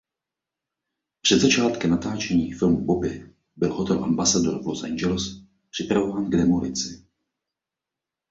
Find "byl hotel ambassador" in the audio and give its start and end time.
3.55-4.63